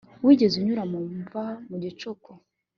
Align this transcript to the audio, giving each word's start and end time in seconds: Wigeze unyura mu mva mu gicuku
Wigeze 0.25 0.55
unyura 0.57 0.83
mu 0.91 0.99
mva 1.21 1.45
mu 1.69 1.75
gicuku 1.83 2.31